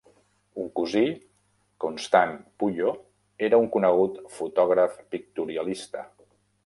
[0.61, 1.03] Un cosí,
[1.85, 2.93] Constant Puyo,
[3.49, 6.03] era un conegut fotògraf pictorialista.